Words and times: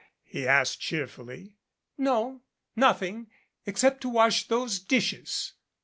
he 0.23 0.47
asked 0.47 0.81
cheerfully. 0.81 1.57
"No 1.95 2.41
nothing 2.75 3.29
except 3.67 4.01
to 4.01 4.09
wash 4.09 4.47
those 4.47 4.79
dishes." 4.79 5.53